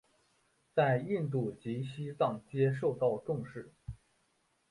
[0.73, 3.71] 在印度及西藏皆受到重视。